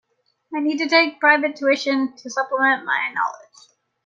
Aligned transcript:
I 0.57 0.61
need 0.61 0.79
to 0.79 0.87
take 0.87 1.19
private 1.19 1.55
tuition 1.55 2.15
to 2.17 2.29
supplement 2.31 2.85
my 2.85 3.11
knowledge. 3.13 3.69